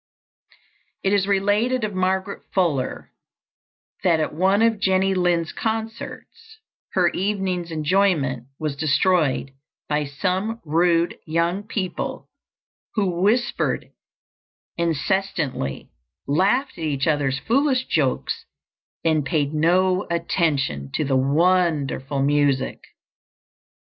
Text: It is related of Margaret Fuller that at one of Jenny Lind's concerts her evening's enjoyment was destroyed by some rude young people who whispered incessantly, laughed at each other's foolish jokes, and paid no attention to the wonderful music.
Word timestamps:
It 1.03 1.13
is 1.13 1.27
related 1.27 1.83
of 1.83 1.93
Margaret 1.93 2.41
Fuller 2.55 3.11
that 4.03 4.19
at 4.19 4.33
one 4.33 4.63
of 4.63 4.79
Jenny 4.79 5.13
Lind's 5.13 5.51
concerts 5.51 6.57
her 6.93 7.09
evening's 7.09 7.69
enjoyment 7.69 8.47
was 8.57 8.75
destroyed 8.75 9.51
by 9.87 10.05
some 10.05 10.59
rude 10.65 11.19
young 11.27 11.61
people 11.61 12.31
who 12.95 13.21
whispered 13.21 13.91
incessantly, 14.75 15.91
laughed 16.25 16.79
at 16.79 16.83
each 16.83 17.05
other's 17.05 17.37
foolish 17.37 17.85
jokes, 17.85 18.45
and 19.05 19.23
paid 19.23 19.53
no 19.53 20.07
attention 20.09 20.89
to 20.93 21.03
the 21.03 21.15
wonderful 21.15 22.23
music. 22.23 22.79